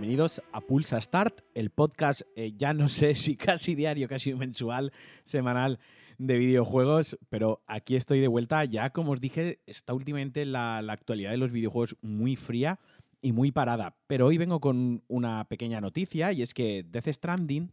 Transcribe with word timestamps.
bienvenidos 0.00 0.40
a 0.52 0.62
Pulsa 0.62 0.98
Start, 0.98 1.42
el 1.52 1.68
podcast 1.68 2.22
eh, 2.34 2.54
ya 2.56 2.72
no 2.72 2.88
sé 2.88 3.14
si 3.16 3.36
casi 3.36 3.74
diario, 3.74 4.08
casi 4.08 4.32
mensual, 4.32 4.94
semanal 5.24 5.78
de 6.16 6.38
videojuegos, 6.38 7.18
pero 7.28 7.62
aquí 7.66 7.96
estoy 7.96 8.18
de 8.20 8.26
vuelta. 8.26 8.64
Ya 8.64 8.88
como 8.94 9.12
os 9.12 9.20
dije, 9.20 9.60
está 9.66 9.92
últimamente 9.92 10.46
la, 10.46 10.80
la 10.80 10.94
actualidad 10.94 11.32
de 11.32 11.36
los 11.36 11.52
videojuegos 11.52 11.98
muy 12.00 12.34
fría 12.34 12.80
y 13.20 13.32
muy 13.32 13.52
parada, 13.52 13.94
pero 14.06 14.24
hoy 14.24 14.38
vengo 14.38 14.58
con 14.58 15.04
una 15.06 15.44
pequeña 15.44 15.82
noticia 15.82 16.32
y 16.32 16.40
es 16.40 16.54
que 16.54 16.82
Death 16.82 17.08
Stranding 17.08 17.70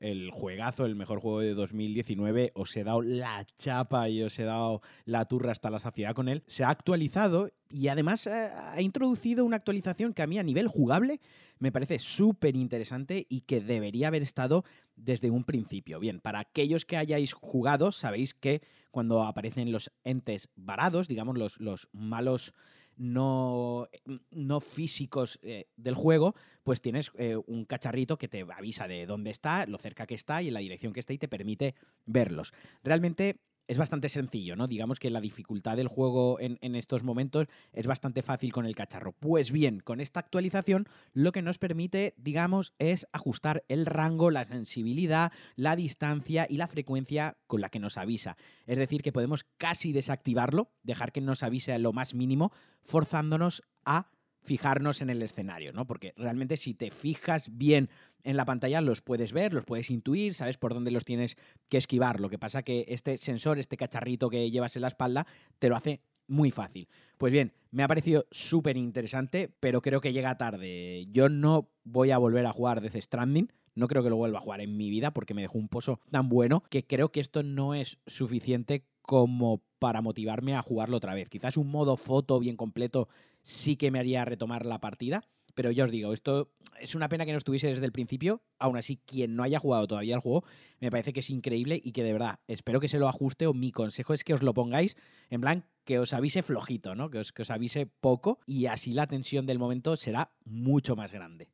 el 0.00 0.30
juegazo, 0.30 0.86
el 0.86 0.94
mejor 0.94 1.20
juego 1.20 1.40
de 1.40 1.54
2019. 1.54 2.52
Os 2.54 2.76
he 2.76 2.84
dado 2.84 3.02
la 3.02 3.46
chapa 3.56 4.08
y 4.08 4.22
os 4.22 4.38
he 4.38 4.44
dado 4.44 4.82
la 5.04 5.24
turra 5.26 5.52
hasta 5.52 5.70
la 5.70 5.80
saciedad 5.80 6.14
con 6.14 6.28
él. 6.28 6.42
Se 6.46 6.64
ha 6.64 6.70
actualizado 6.70 7.50
y 7.70 7.88
además 7.88 8.26
eh, 8.26 8.50
ha 8.54 8.80
introducido 8.80 9.44
una 9.44 9.56
actualización 9.56 10.14
que 10.14 10.22
a 10.22 10.26
mí 10.26 10.38
a 10.38 10.42
nivel 10.42 10.68
jugable 10.68 11.20
me 11.58 11.72
parece 11.72 11.98
súper 11.98 12.56
interesante 12.56 13.26
y 13.28 13.42
que 13.42 13.60
debería 13.60 14.08
haber 14.08 14.22
estado 14.22 14.64
desde 14.96 15.30
un 15.30 15.44
principio. 15.44 15.98
Bien, 16.00 16.20
para 16.20 16.40
aquellos 16.40 16.84
que 16.84 16.96
hayáis 16.96 17.32
jugado, 17.32 17.92
sabéis 17.92 18.34
que 18.34 18.62
cuando 18.90 19.22
aparecen 19.22 19.72
los 19.72 19.92
entes 20.04 20.48
varados, 20.56 21.08
digamos 21.08 21.36
los, 21.36 21.60
los 21.60 21.88
malos 21.92 22.54
no, 22.98 23.88
no 24.30 24.60
físicos 24.60 25.38
eh, 25.42 25.68
del 25.76 25.94
juego, 25.94 26.34
pues 26.64 26.80
tienes 26.80 27.12
eh, 27.16 27.36
un 27.46 27.64
cacharrito 27.64 28.18
que 28.18 28.28
te 28.28 28.44
avisa 28.54 28.86
de 28.88 29.06
dónde 29.06 29.30
está, 29.30 29.66
lo 29.66 29.78
cerca 29.78 30.06
que 30.06 30.14
está 30.14 30.42
y 30.42 30.48
en 30.48 30.54
la 30.54 30.60
dirección 30.60 30.92
que 30.92 31.00
está 31.00 31.12
y 31.12 31.18
te 31.18 31.28
permite 31.28 31.74
verlos. 32.04 32.52
Realmente 32.82 33.40
es 33.68 33.76
bastante 33.76 34.08
sencillo, 34.08 34.56
¿no? 34.56 34.66
Digamos 34.66 34.98
que 34.98 35.10
la 35.10 35.20
dificultad 35.20 35.76
del 35.76 35.88
juego 35.88 36.38
en, 36.40 36.74
estos 36.74 37.04
momentos 37.04 37.46
es 37.72 37.86
bastante 37.86 38.22
fácil 38.22 38.50
con 38.50 38.64
el 38.64 38.74
cacharro. 38.74 39.12
Pues 39.12 39.52
bien, 39.52 39.80
con 39.80 40.00
esta 40.00 40.20
actualización 40.20 40.88
lo 41.12 41.32
que 41.32 41.42
nos 41.42 41.58
permite, 41.58 42.14
digamos, 42.16 42.72
es 42.78 43.06
ajustar 43.12 43.64
el 43.68 43.84
rango, 43.84 44.30
la 44.30 44.46
sensibilidad, 44.46 45.32
la 45.54 45.76
distancia 45.76 46.46
y 46.48 46.56
la 46.56 46.66
frecuencia 46.66 47.36
con 47.46 47.60
la 47.60 47.68
que 47.68 47.78
nos 47.78 47.98
avisa. 47.98 48.36
Es 48.66 48.78
decir, 48.78 49.02
que 49.02 49.12
podemos 49.12 49.44
casi 49.58 49.92
desactivarlo, 49.92 50.72
dejar 50.82 51.12
que 51.12 51.20
nos 51.20 51.42
avise 51.42 51.72
a 51.74 51.78
lo 51.78 51.92
más 51.92 52.14
mínimo, 52.14 52.52
forzándonos 52.84 53.62
a 53.84 54.10
fijarnos 54.42 55.02
en 55.02 55.10
el 55.10 55.22
escenario, 55.22 55.72
¿no? 55.72 55.86
Porque 55.86 56.14
realmente 56.16 56.56
si 56.56 56.74
te 56.74 56.90
fijas 56.90 57.56
bien 57.56 57.90
en 58.24 58.36
la 58.36 58.44
pantalla 58.44 58.80
los 58.80 59.02
puedes 59.02 59.32
ver, 59.32 59.54
los 59.54 59.64
puedes 59.64 59.90
intuir, 59.90 60.34
sabes 60.34 60.58
por 60.58 60.74
dónde 60.74 60.90
los 60.90 61.04
tienes 61.04 61.36
que 61.68 61.78
esquivar. 61.78 62.20
Lo 62.20 62.30
que 62.30 62.38
pasa 62.38 62.62
que 62.62 62.84
este 62.88 63.18
sensor, 63.18 63.58
este 63.58 63.76
cacharrito 63.76 64.28
que 64.28 64.50
llevas 64.50 64.76
en 64.76 64.82
la 64.82 64.88
espalda, 64.88 65.26
te 65.58 65.68
lo 65.68 65.76
hace 65.76 66.02
muy 66.26 66.50
fácil. 66.50 66.88
Pues 67.16 67.32
bien, 67.32 67.52
me 67.70 67.82
ha 67.82 67.88
parecido 67.88 68.26
súper 68.30 68.76
interesante, 68.76 69.52
pero 69.60 69.80
creo 69.80 70.00
que 70.00 70.12
llega 70.12 70.36
tarde. 70.36 71.06
Yo 71.10 71.28
no 71.28 71.70
voy 71.84 72.10
a 72.10 72.18
volver 72.18 72.46
a 72.46 72.52
jugar 72.52 72.80
Death 72.80 73.02
Stranding, 73.02 73.50
no 73.74 73.88
creo 73.88 74.02
que 74.02 74.10
lo 74.10 74.16
vuelva 74.16 74.38
a 74.38 74.42
jugar 74.42 74.60
en 74.60 74.76
mi 74.76 74.90
vida 74.90 75.12
porque 75.12 75.34
me 75.34 75.42
dejó 75.42 75.58
un 75.58 75.68
pozo 75.68 76.00
tan 76.10 76.28
bueno 76.28 76.64
que 76.68 76.86
creo 76.86 77.10
que 77.10 77.20
esto 77.20 77.42
no 77.42 77.74
es 77.74 77.98
suficiente 78.06 78.84
como 79.02 79.62
para 79.78 80.02
motivarme 80.02 80.54
a 80.54 80.62
jugarlo 80.62 80.96
otra 80.96 81.14
vez. 81.14 81.30
Quizás 81.30 81.56
un 81.56 81.70
modo 81.70 81.96
foto 81.96 82.38
bien 82.40 82.56
completo 82.56 83.08
sí 83.48 83.76
que 83.76 83.90
me 83.90 83.98
haría 83.98 84.24
retomar 84.26 84.66
la 84.66 84.78
partida, 84.78 85.24
pero 85.54 85.70
ya 85.70 85.84
os 85.84 85.90
digo, 85.90 86.12
esto 86.12 86.52
es 86.80 86.94
una 86.94 87.08
pena 87.08 87.24
que 87.24 87.32
no 87.32 87.38
estuviese 87.38 87.68
desde 87.68 87.86
el 87.86 87.92
principio. 87.92 88.42
Aún 88.58 88.76
así, 88.76 89.00
quien 89.06 89.34
no 89.34 89.42
haya 89.42 89.58
jugado 89.58 89.88
todavía 89.88 90.14
el 90.14 90.20
juego, 90.20 90.44
me 90.80 90.90
parece 90.90 91.12
que 91.12 91.20
es 91.20 91.30
increíble 91.30 91.80
y 91.82 91.92
que 91.92 92.04
de 92.04 92.12
verdad 92.12 92.38
espero 92.46 92.78
que 92.78 92.88
se 92.88 92.98
lo 92.98 93.08
ajuste. 93.08 93.46
O 93.46 93.54
mi 93.54 93.72
consejo 93.72 94.12
es 94.12 94.22
que 94.22 94.34
os 94.34 94.42
lo 94.42 94.54
pongáis 94.54 94.96
en 95.30 95.40
plan 95.40 95.64
que 95.84 95.98
os 95.98 96.12
avise 96.12 96.42
flojito, 96.42 96.94
¿no? 96.94 97.10
Que 97.10 97.18
os, 97.18 97.32
que 97.32 97.42
os 97.42 97.50
avise 97.50 97.86
poco 97.86 98.38
y 98.46 98.66
así 98.66 98.92
la 98.92 99.06
tensión 99.06 99.46
del 99.46 99.58
momento 99.58 99.96
será 99.96 100.30
mucho 100.44 100.94
más 100.94 101.12
grande. 101.12 101.48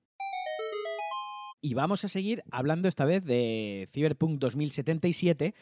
Y 1.62 1.74
vamos 1.74 2.04
a 2.04 2.08
seguir 2.08 2.42
hablando 2.50 2.88
esta 2.88 3.06
vez 3.06 3.24
de 3.24 3.88
Cyberpunk 3.90 4.38
2077. 4.40 5.54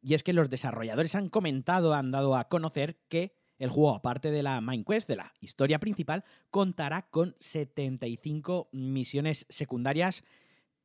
Y 0.00 0.14
es 0.14 0.22
que 0.22 0.32
los 0.32 0.48
desarrolladores 0.48 1.14
han 1.16 1.28
comentado, 1.28 1.92
han 1.92 2.12
dado 2.12 2.36
a 2.36 2.48
conocer 2.48 2.96
que 3.08 3.39
el 3.60 3.68
juego, 3.68 3.94
aparte 3.94 4.32
de 4.32 4.42
la 4.42 4.60
Main 4.60 4.84
Quest, 4.84 5.06
de 5.06 5.16
la 5.16 5.32
historia 5.40 5.78
principal, 5.78 6.24
contará 6.50 7.02
con 7.02 7.36
75 7.38 8.70
misiones 8.72 9.46
secundarias 9.50 10.24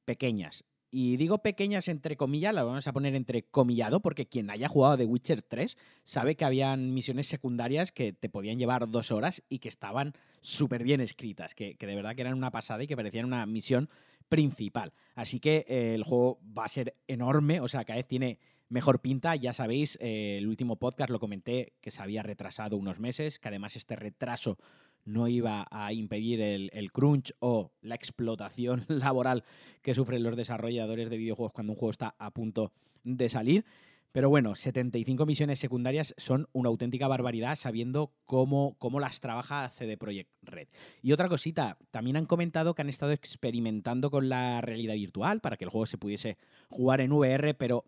pequeñas. 0.04 0.66
Y 0.92 1.18
digo 1.18 1.40
pequeñas 1.40 1.88
entre 1.88 2.16
comillas, 2.16 2.54
las 2.54 2.66
vamos 2.66 2.88
a 2.88 2.94
poner 2.94 3.16
entre 3.16 3.44
comillado, 3.44 4.02
porque 4.02 4.28
quien 4.28 4.50
haya 4.50 4.68
jugado 4.68 4.98
The 4.98 5.06
Witcher 5.06 5.42
3 5.42 5.78
sabe 6.04 6.36
que 6.36 6.46
habían 6.46 6.94
misiones 6.94 7.28
secundarias 7.28 7.92
que 7.92 8.14
te 8.14 8.30
podían 8.30 8.60
llevar 8.60 8.90
dos 8.90 9.12
horas 9.12 9.42
y 9.50 9.60
que 9.60 9.70
estaban 9.70 10.14
súper 10.42 10.84
bien 10.84 11.02
escritas, 11.02 11.56
que, 11.56 11.76
de 11.80 11.96
verdad 11.96 12.14
que 12.14 12.22
eran 12.22 12.34
una 12.34 12.52
pasada 12.52 12.84
y 12.84 12.88
que 12.88 12.96
parecían 12.96 13.26
una 13.26 13.46
misión 13.46 13.90
principal. 14.28 14.94
Así 15.16 15.40
que 15.40 15.66
eh, 15.68 15.96
el 15.96 16.04
juego 16.04 16.40
va 16.58 16.66
a 16.66 16.70
ser 16.70 16.96
enorme, 17.08 17.62
o 17.62 17.68
sea, 17.68 17.86
cada 17.86 17.98
vez 17.98 18.08
tiene 18.08 18.40
mejor 18.70 19.02
pinta. 19.02 19.36
Ya 19.36 19.54
sabéis, 19.54 19.98
eh, 20.02 20.38
el 20.38 20.48
último 20.48 20.78
podcast 20.78 21.10
lo 21.10 21.20
comenté 21.20 21.74
que 21.82 21.92
se 21.92 22.02
había 22.02 22.24
retrasado 22.24 22.78
unos 22.78 23.00
meses, 23.00 23.40
que 23.40 23.48
además 23.48 23.76
este 23.76 23.96
retraso 23.96 24.58
no 25.06 25.28
iba 25.28 25.68
a 25.70 25.94
impedir 25.94 26.42
el, 26.42 26.92
crunch 26.92 27.34
o 27.40 27.72
la 27.82 27.96
explotación 27.96 28.86
laboral 28.88 29.44
que 29.82 29.94
sufren 29.94 30.24
los 30.24 30.36
desarrolladores 30.36 31.10
de 31.10 31.18
videojuegos 31.18 31.54
cuando 31.54 31.74
un 31.74 31.78
juego 31.78 31.92
está 31.92 32.16
a 32.18 32.32
punto 32.32 32.72
de 33.04 33.30
salir. 33.30 33.66
Pero 34.12 34.30
bueno, 34.30 34.56
75 34.56 35.26
misiones 35.26 35.60
secundarias 35.60 36.16
son 36.18 36.48
una 36.54 36.70
auténtica 36.70 37.06
barbaridad 37.10 37.58
sabiendo 37.58 38.14
cómo, 38.26 38.78
cómo 38.80 39.02
las 39.02 39.20
trabaja 39.20 39.70
CD 39.70 39.98
Projekt 39.98 40.32
Red. 40.42 40.70
Y 41.02 41.12
otra 41.12 41.28
cosita, 41.28 41.78
también 41.92 42.16
han 42.16 42.26
comentado 42.26 42.74
que 42.76 42.82
han 42.82 42.88
estado 42.88 43.12
experimentando 43.12 44.10
con 44.10 44.30
la 44.30 44.62
realidad 44.62 44.94
virtual 44.94 45.42
para 45.42 45.58
que 45.58 45.66
el 45.66 45.70
juego 45.70 45.86
se 45.86 45.98
pudiese 45.98 46.38
jugar 46.70 47.02
en 47.02 47.12
VR, 47.12 47.56
pero 47.56 47.84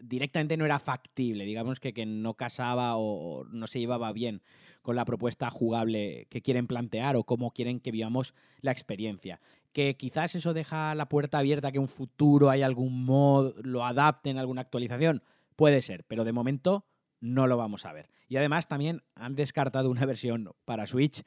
directamente 0.00 0.56
no 0.56 0.64
era 0.64 0.78
factible, 0.78 1.44
digamos 1.44 1.80
que, 1.80 1.92
que 1.92 2.06
no 2.06 2.34
casaba 2.34 2.96
o 2.96 3.44
no 3.44 3.66
se 3.66 3.80
llevaba 3.80 4.12
bien 4.12 4.42
con 4.84 4.96
la 4.96 5.06
propuesta 5.06 5.50
jugable 5.50 6.26
que 6.28 6.42
quieren 6.42 6.66
plantear 6.66 7.16
o 7.16 7.24
cómo 7.24 7.52
quieren 7.52 7.80
que 7.80 7.90
vivamos 7.90 8.34
la 8.60 8.70
experiencia. 8.70 9.40
Que 9.72 9.96
quizás 9.96 10.34
eso 10.34 10.52
deja 10.52 10.94
la 10.94 11.08
puerta 11.08 11.38
abierta 11.38 11.68
a 11.68 11.72
que 11.72 11.78
un 11.78 11.88
futuro 11.88 12.50
hay 12.50 12.60
algún 12.60 13.04
mod, 13.06 13.54
lo 13.62 13.86
adapten, 13.86 14.36
alguna 14.36 14.60
actualización, 14.60 15.22
puede 15.56 15.80
ser, 15.80 16.04
pero 16.04 16.24
de 16.24 16.32
momento 16.32 16.84
no 17.20 17.46
lo 17.46 17.56
vamos 17.56 17.86
a 17.86 17.94
ver. 17.94 18.10
Y 18.28 18.36
además 18.36 18.68
también 18.68 19.02
han 19.14 19.34
descartado 19.34 19.90
una 19.90 20.04
versión 20.06 20.52
para 20.66 20.86
Switch. 20.86 21.22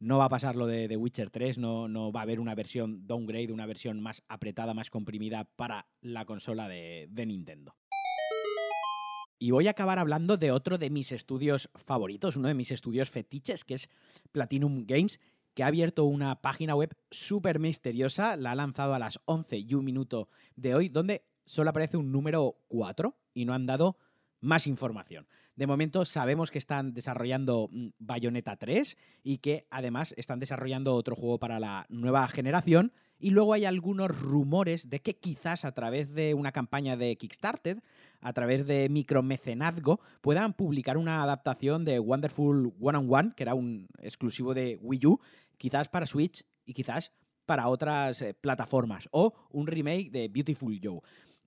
No 0.00 0.16
va 0.16 0.24
a 0.24 0.30
pasar 0.30 0.56
lo 0.56 0.66
de 0.66 0.88
The 0.88 0.96
Witcher 0.96 1.28
3, 1.28 1.58
no, 1.58 1.88
no 1.88 2.12
va 2.12 2.20
a 2.20 2.22
haber 2.22 2.40
una 2.40 2.54
versión 2.54 3.06
downgrade, 3.06 3.52
una 3.52 3.66
versión 3.66 4.00
más 4.00 4.22
apretada, 4.26 4.72
más 4.72 4.88
comprimida 4.88 5.44
para 5.44 5.86
la 6.00 6.24
consola 6.24 6.66
de 6.66 7.26
Nintendo. 7.26 7.76
Y 9.42 9.50
voy 9.50 9.66
a 9.66 9.72
acabar 9.72 9.98
hablando 9.98 10.36
de 10.36 10.52
otro 10.52 10.78
de 10.78 10.88
mis 10.88 11.10
estudios 11.10 11.68
favoritos, 11.74 12.36
uno 12.36 12.46
de 12.46 12.54
mis 12.54 12.70
estudios 12.70 13.10
fetiches, 13.10 13.64
que 13.64 13.74
es 13.74 13.90
Platinum 14.30 14.84
Games, 14.86 15.18
que 15.54 15.64
ha 15.64 15.66
abierto 15.66 16.04
una 16.04 16.40
página 16.40 16.76
web 16.76 16.94
súper 17.10 17.58
misteriosa, 17.58 18.36
la 18.36 18.52
ha 18.52 18.54
lanzado 18.54 18.94
a 18.94 19.00
las 19.00 19.18
11 19.24 19.58
y 19.58 19.74
un 19.74 19.84
minuto 19.84 20.28
de 20.54 20.76
hoy, 20.76 20.88
donde 20.88 21.24
solo 21.44 21.70
aparece 21.70 21.96
un 21.96 22.12
número 22.12 22.54
4 22.68 23.16
y 23.34 23.44
no 23.44 23.52
han 23.52 23.66
dado 23.66 23.96
más 24.40 24.68
información. 24.68 25.26
De 25.56 25.66
momento 25.66 26.04
sabemos 26.04 26.50
que 26.50 26.58
están 26.58 26.94
desarrollando 26.94 27.68
mm, 27.70 27.88
Bayonetta 27.98 28.56
3 28.56 28.96
y 29.24 29.38
que 29.38 29.66
además 29.70 30.14
están 30.16 30.38
desarrollando 30.38 30.94
otro 30.94 31.16
juego 31.16 31.40
para 31.40 31.58
la 31.58 31.86
nueva 31.88 32.26
generación. 32.28 32.92
Y 33.18 33.30
luego 33.30 33.54
hay 33.54 33.64
algunos 33.64 34.16
rumores 34.20 34.88
de 34.88 35.00
que 35.00 35.16
quizás 35.18 35.64
a 35.64 35.72
través 35.72 36.14
de 36.14 36.34
una 36.34 36.52
campaña 36.52 36.96
de 36.96 37.16
Kickstarter, 37.16 37.82
a 38.22 38.32
través 38.32 38.66
de 38.66 38.88
micromecenazgo, 38.88 40.00
puedan 40.20 40.54
publicar 40.54 40.96
una 40.96 41.22
adaptación 41.22 41.84
de 41.84 41.98
Wonderful 41.98 42.72
One 42.80 42.98
on 42.98 43.06
One, 43.12 43.32
que 43.36 43.42
era 43.42 43.54
un 43.54 43.88
exclusivo 43.98 44.54
de 44.54 44.78
Wii 44.80 45.06
U, 45.06 45.20
quizás 45.58 45.88
para 45.88 46.06
Switch 46.06 46.44
y 46.64 46.72
quizás 46.72 47.12
para 47.44 47.68
otras 47.68 48.22
eh, 48.22 48.34
plataformas, 48.34 49.08
o 49.10 49.34
un 49.50 49.66
remake 49.66 50.10
de 50.10 50.28
Beautiful 50.28 50.80
Joe. 50.82 51.00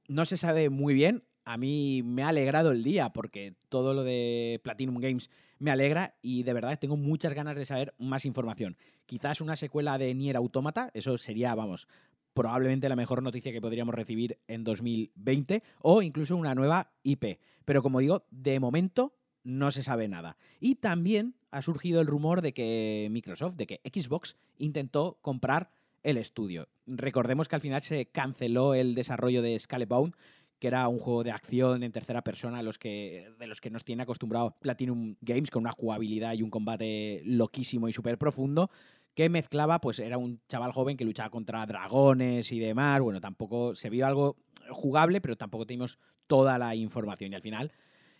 No 0.07 0.25
se 0.25 0.37
sabe 0.37 0.69
muy 0.69 0.93
bien, 0.93 1.23
a 1.45 1.57
mí 1.57 2.01
me 2.03 2.23
ha 2.23 2.29
alegrado 2.29 2.71
el 2.71 2.83
día 2.83 3.09
porque 3.13 3.55
todo 3.69 3.93
lo 3.93 4.03
de 4.03 4.59
Platinum 4.63 4.99
Games 4.99 5.29
me 5.59 5.71
alegra 5.71 6.15
y 6.21 6.43
de 6.43 6.53
verdad 6.53 6.77
tengo 6.79 6.97
muchas 6.97 7.33
ganas 7.33 7.55
de 7.55 7.65
saber 7.65 7.93
más 7.97 8.25
información. 8.25 8.77
Quizás 9.05 9.41
una 9.41 9.55
secuela 9.55 9.97
de 9.97 10.13
Nier 10.13 10.35
Automata, 10.35 10.89
eso 10.93 11.17
sería, 11.17 11.53
vamos, 11.55 11.87
probablemente 12.35 12.87
la 12.87 12.95
mejor 12.95 13.23
noticia 13.23 13.51
que 13.51 13.61
podríamos 13.61 13.95
recibir 13.95 14.37
en 14.47 14.63
2020 14.63 15.63
o 15.81 16.03
incluso 16.03 16.35
una 16.35 16.53
nueva 16.53 16.91
IP. 17.01 17.39
Pero 17.65 17.81
como 17.81 17.99
digo, 17.99 18.25
de 18.29 18.59
momento 18.59 19.15
no 19.43 19.71
se 19.71 19.81
sabe 19.81 20.07
nada. 20.07 20.37
Y 20.59 20.75
también 20.75 21.33
ha 21.49 21.63
surgido 21.63 22.01
el 22.01 22.07
rumor 22.07 22.43
de 22.43 22.53
que 22.53 23.07
Microsoft, 23.09 23.55
de 23.55 23.65
que 23.65 23.81
Xbox 23.83 24.35
intentó 24.57 25.17
comprar 25.21 25.71
el 26.03 26.17
estudio. 26.17 26.67
Recordemos 26.85 27.47
que 27.47 27.55
al 27.55 27.61
final 27.61 27.81
se 27.81 28.05
canceló 28.07 28.75
el 28.75 28.93
desarrollo 28.93 29.41
de 29.41 29.57
Scalebound 29.57 30.13
que 30.59 30.67
era 30.67 30.87
un 30.87 30.99
juego 30.99 31.23
de 31.25 31.31
acción 31.31 31.83
en 31.83 31.91
tercera 31.91 32.21
persona 32.21 32.59
de 32.59 32.63
los 32.63 32.77
que 32.77 33.69
nos 33.71 33.83
tiene 33.83 34.03
acostumbrado 34.03 34.55
Platinum 34.61 35.15
Games, 35.19 35.51
con 35.51 35.63
una 35.63 35.73
jugabilidad 35.73 36.33
y 36.33 36.43
un 36.43 36.49
combate 36.49 37.21
loquísimo 37.25 37.89
y 37.89 37.93
súper 37.93 38.17
profundo, 38.17 38.69
que 39.15 39.29
mezclaba, 39.29 39.79
pues 39.79 39.99
era 39.99 40.17
un 40.17 40.41
chaval 40.47 40.71
joven 40.71 40.97
que 40.97 41.05
luchaba 41.05 41.29
contra 41.29 41.65
dragones 41.65 42.51
y 42.51 42.59
demás. 42.59 43.01
Bueno, 43.01 43.21
tampoco 43.21 43.73
se 43.73 43.89
vio 43.89 44.05
algo 44.05 44.35
jugable, 44.69 45.21
pero 45.21 45.37
tampoco 45.37 45.65
teníamos 45.65 45.97
toda 46.27 46.59
la 46.59 46.75
información. 46.75 47.31
Y 47.31 47.35
al 47.35 47.41
final 47.41 47.71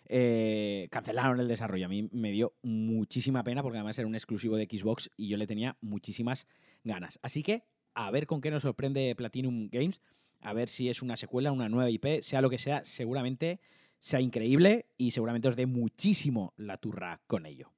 eh, 0.06 0.88
cancelaron 0.90 1.38
el 1.38 1.48
desarrollo. 1.48 1.86
A 1.86 1.88
mí 1.88 2.08
me 2.12 2.32
dio 2.32 2.54
muchísima 2.62 3.44
pena 3.44 3.62
porque 3.62 3.78
además 3.78 3.98
era 3.98 4.08
un 4.08 4.14
exclusivo 4.14 4.56
de 4.56 4.64
Xbox 4.64 5.10
y 5.16 5.28
yo 5.28 5.36
le 5.36 5.46
tenía 5.46 5.76
muchísimas 5.82 6.46
ganas. 6.82 7.18
Así 7.22 7.42
que 7.42 7.64
a 7.94 8.10
ver 8.10 8.26
con 8.26 8.40
qué 8.40 8.50
nos 8.50 8.62
sorprende 8.62 9.14
Platinum 9.16 9.68
Games, 9.70 10.00
a 10.40 10.52
ver 10.52 10.68
si 10.68 10.88
es 10.88 11.02
una 11.02 11.16
secuela, 11.16 11.52
una 11.52 11.68
nueva 11.68 11.90
IP, 11.90 12.22
sea 12.22 12.40
lo 12.40 12.50
que 12.50 12.58
sea, 12.58 12.84
seguramente 12.84 13.60
sea 13.98 14.20
increíble 14.20 14.86
y 14.96 15.10
seguramente 15.10 15.48
os 15.48 15.56
dé 15.56 15.66
muchísimo 15.66 16.54
la 16.56 16.76
turra 16.76 17.20
con 17.26 17.46
ello. 17.46 17.75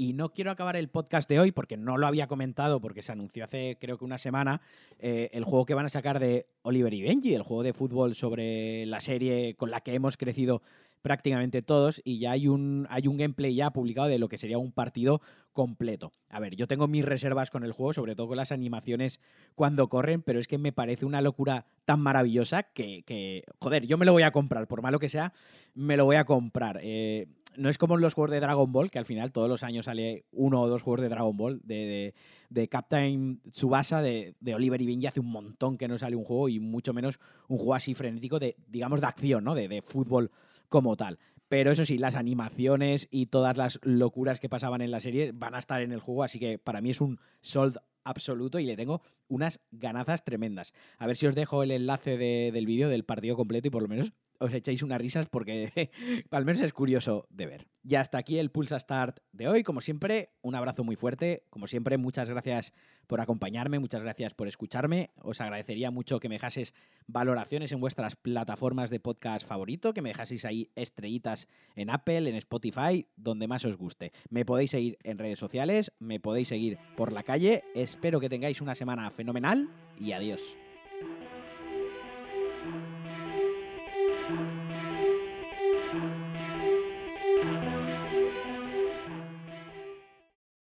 Y 0.00 0.14
no 0.14 0.32
quiero 0.32 0.50
acabar 0.50 0.76
el 0.76 0.88
podcast 0.88 1.28
de 1.28 1.38
hoy 1.40 1.52
porque 1.52 1.76
no 1.76 1.98
lo 1.98 2.06
había 2.06 2.26
comentado, 2.26 2.80
porque 2.80 3.02
se 3.02 3.12
anunció 3.12 3.44
hace 3.44 3.76
creo 3.78 3.98
que 3.98 4.04
una 4.06 4.16
semana 4.16 4.62
eh, 4.98 5.28
el 5.34 5.44
juego 5.44 5.66
que 5.66 5.74
van 5.74 5.84
a 5.84 5.90
sacar 5.90 6.20
de 6.20 6.46
Oliver 6.62 6.94
y 6.94 7.02
Benji, 7.02 7.34
el 7.34 7.42
juego 7.42 7.62
de 7.62 7.74
fútbol 7.74 8.14
sobre 8.14 8.86
la 8.86 9.02
serie 9.02 9.56
con 9.56 9.70
la 9.70 9.82
que 9.82 9.92
hemos 9.92 10.16
crecido 10.16 10.62
prácticamente 11.02 11.60
todos 11.60 12.00
y 12.02 12.18
ya 12.18 12.30
hay 12.30 12.48
un, 12.48 12.86
hay 12.88 13.08
un 13.08 13.18
gameplay 13.18 13.54
ya 13.54 13.72
publicado 13.72 14.08
de 14.08 14.18
lo 14.18 14.30
que 14.30 14.38
sería 14.38 14.56
un 14.56 14.72
partido 14.72 15.20
completo. 15.52 16.12
A 16.28 16.40
ver, 16.40 16.56
yo 16.56 16.66
tengo 16.66 16.88
mis 16.88 17.04
reservas 17.04 17.50
con 17.50 17.64
el 17.64 17.72
juego, 17.72 17.92
sobre 17.92 18.14
todo 18.14 18.28
con 18.28 18.36
las 18.36 18.52
animaciones 18.52 19.20
cuando 19.54 19.88
corren, 19.88 20.22
pero 20.22 20.38
es 20.38 20.46
que 20.48 20.58
me 20.58 20.72
parece 20.72 21.04
una 21.04 21.20
locura 21.20 21.66
tan 21.84 22.00
maravillosa 22.00 22.62
que, 22.62 23.44
joder, 23.58 23.86
yo 23.86 23.98
me 23.98 24.06
lo 24.06 24.12
voy 24.12 24.22
a 24.22 24.30
comprar, 24.30 24.66
por 24.66 24.80
malo 24.80 24.98
que 24.98 25.08
sea, 25.08 25.32
me 25.74 25.96
lo 25.96 26.04
voy 26.04 26.16
a 26.16 26.24
comprar. 26.24 26.80
Eh, 26.82 27.26
no 27.56 27.68
es 27.68 27.78
como 27.78 27.94
en 27.94 28.00
los 28.00 28.14
juegos 28.14 28.30
de 28.30 28.40
Dragon 28.40 28.70
Ball, 28.72 28.90
que 28.90 28.98
al 28.98 29.04
final 29.04 29.32
todos 29.32 29.48
los 29.48 29.62
años 29.62 29.86
sale 29.86 30.24
uno 30.32 30.62
o 30.62 30.68
dos 30.68 30.82
juegos 30.82 31.00
de 31.00 31.08
Dragon 31.08 31.36
Ball, 31.36 31.60
de, 31.64 32.14
de, 32.48 32.68
Captain 32.68 33.40
Tsubasa, 33.50 34.02
de, 34.02 34.34
de, 34.40 34.54
Oliver 34.54 34.80
y 34.80 34.86
Benji, 34.86 35.06
hace 35.06 35.20
un 35.20 35.30
montón 35.30 35.76
que 35.76 35.88
no 35.88 35.98
sale 35.98 36.16
un 36.16 36.24
juego 36.24 36.48
y 36.48 36.60
mucho 36.60 36.92
menos 36.92 37.18
un 37.48 37.58
juego 37.58 37.74
así 37.74 37.94
frenético 37.94 38.38
de, 38.38 38.56
digamos, 38.68 39.00
de 39.00 39.06
acción, 39.06 39.44
¿no? 39.44 39.54
De, 39.54 39.68
de 39.68 39.82
fútbol 39.82 40.30
como 40.68 40.96
tal. 40.96 41.18
Pero 41.48 41.72
eso 41.72 41.84
sí, 41.84 41.98
las 41.98 42.14
animaciones 42.14 43.08
y 43.10 43.26
todas 43.26 43.56
las 43.56 43.80
locuras 43.82 44.38
que 44.38 44.48
pasaban 44.48 44.82
en 44.82 44.92
la 44.92 45.00
serie 45.00 45.32
van 45.32 45.54
a 45.54 45.58
estar 45.58 45.82
en 45.82 45.90
el 45.90 45.98
juego, 45.98 46.22
así 46.22 46.38
que 46.38 46.58
para 46.58 46.80
mí 46.80 46.90
es 46.90 47.00
un 47.00 47.18
sold 47.40 47.78
absoluto 48.04 48.58
y 48.58 48.66
le 48.66 48.76
tengo 48.76 49.02
unas 49.28 49.60
ganazas 49.72 50.24
tremendas. 50.24 50.72
A 50.98 51.06
ver 51.06 51.16
si 51.16 51.26
os 51.26 51.34
dejo 51.34 51.62
el 51.62 51.72
enlace 51.72 52.16
del 52.16 52.66
vídeo 52.66 52.88
del 52.88 53.04
partido 53.04 53.36
completo 53.36 53.68
y 53.68 53.70
por 53.70 53.82
lo 53.82 53.88
menos 53.88 54.12
os 54.40 54.52
echéis 54.52 54.82
unas 54.82 55.00
risas 55.00 55.28
porque 55.28 55.90
al 56.30 56.44
menos 56.44 56.62
es 56.62 56.72
curioso 56.72 57.26
de 57.30 57.46
ver. 57.46 57.66
Y 57.82 57.94
hasta 57.94 58.18
aquí 58.18 58.38
el 58.38 58.50
Pulsa 58.50 58.78
Start 58.78 59.20
de 59.32 59.48
hoy. 59.48 59.62
Como 59.62 59.80
siempre, 59.80 60.30
un 60.42 60.54
abrazo 60.54 60.82
muy 60.82 60.96
fuerte. 60.96 61.44
Como 61.50 61.66
siempre, 61.66 61.98
muchas 61.98 62.28
gracias 62.28 62.72
por 63.06 63.20
acompañarme, 63.20 63.78
muchas 63.78 64.02
gracias 64.02 64.34
por 64.34 64.48
escucharme. 64.48 65.10
Os 65.22 65.40
agradecería 65.40 65.90
mucho 65.90 66.20
que 66.20 66.28
me 66.28 66.36
dejases 66.36 66.74
valoraciones 67.06 67.72
en 67.72 67.80
vuestras 67.80 68.16
plataformas 68.16 68.90
de 68.90 69.00
podcast 69.00 69.46
favorito, 69.46 69.92
que 69.92 70.02
me 70.02 70.10
dejaseis 70.10 70.44
ahí 70.44 70.70
estrellitas 70.74 71.48
en 71.74 71.90
Apple, 71.90 72.28
en 72.28 72.36
Spotify, 72.36 73.06
donde 73.16 73.48
más 73.48 73.64
os 73.64 73.76
guste. 73.76 74.12
Me 74.28 74.44
podéis 74.44 74.70
seguir 74.70 74.98
en 75.02 75.18
redes 75.18 75.38
sociales, 75.38 75.92
me 75.98 76.20
podéis 76.20 76.48
seguir 76.48 76.78
por 76.96 77.12
la 77.12 77.22
calle. 77.22 77.64
Espero 77.74 78.20
que 78.20 78.28
tengáis 78.28 78.60
una 78.60 78.74
semana 78.74 79.10
fenomenal 79.10 79.68
y 79.98 80.12
adiós. 80.12 80.40